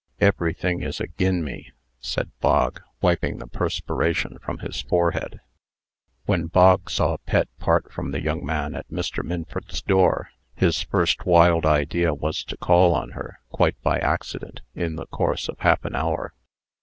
"Everything 0.19 0.81
is 0.81 0.99
agin' 0.99 1.43
me," 1.43 1.71
said 1.99 2.31
Bog, 2.39 2.81
wiping 3.01 3.37
the 3.37 3.45
perspiration 3.45 4.39
from 4.39 4.57
his 4.57 4.81
forehead. 4.81 5.41
When 6.25 6.47
Bog 6.47 6.89
saw 6.89 7.17
Pet 7.27 7.47
part 7.59 7.91
from 7.93 8.09
the 8.09 8.19
young 8.19 8.43
man 8.43 8.73
at 8.73 8.89
Mr. 8.89 9.23
Minford's 9.23 9.83
door, 9.83 10.31
his 10.55 10.81
first 10.81 11.27
wild 11.27 11.67
idea 11.67 12.15
was 12.15 12.43
to 12.45 12.57
call 12.57 12.95
on 12.95 13.11
her, 13.11 13.41
quite 13.51 13.79
by 13.83 13.99
accident, 13.99 14.61
in 14.73 14.95
the 14.95 15.05
course 15.05 15.47
of 15.47 15.59
half 15.59 15.85
an 15.85 15.93
hour. 15.95 16.33